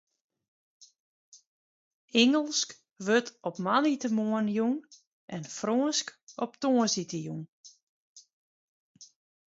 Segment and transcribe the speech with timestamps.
[2.21, 2.69] Ingelsk
[3.05, 4.75] wurdt op moandeitemoarn jûn
[5.35, 6.07] en Frânsk
[6.43, 7.41] op tongersdeitejûn.